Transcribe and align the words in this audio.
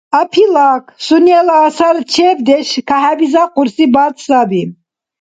Апилак– 0.21 0.83
сунела 1.05 1.57
асарчебдеш 1.67 2.67
кахӀебизахъурси 2.87 3.85
БАД 3.93 4.13
саби. 4.25 4.63